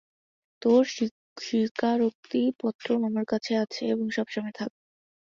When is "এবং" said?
3.87-4.05